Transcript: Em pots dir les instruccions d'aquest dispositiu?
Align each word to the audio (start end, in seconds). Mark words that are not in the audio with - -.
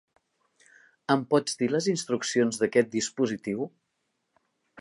Em 1.15 1.25
pots 1.33 1.59
dir 1.59 1.69
les 1.75 1.89
instruccions 1.93 2.61
d'aquest 2.63 2.93
dispositiu? 2.99 3.73